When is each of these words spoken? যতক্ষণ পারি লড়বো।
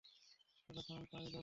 যতক্ষণ 0.69 1.03
পারি 1.11 1.25
লড়বো। 1.25 1.39